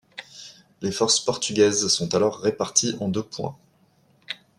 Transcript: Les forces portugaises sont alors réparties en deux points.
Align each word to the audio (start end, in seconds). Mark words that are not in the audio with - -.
Les 0.81 0.91
forces 0.91 1.19
portugaises 1.19 1.87
sont 1.87 2.15
alors 2.15 2.39
réparties 2.39 2.95
en 2.99 3.07
deux 3.07 3.21
points. 3.21 3.55